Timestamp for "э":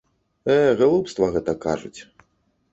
0.53-0.55